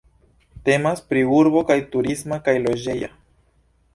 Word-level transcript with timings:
Temas 0.69 1.01
pri 1.09 1.23
urbo 1.41 1.61
kaj 1.71 1.77
turisma 1.95 2.39
kaj 2.47 2.57
loĝeja. 2.65 3.13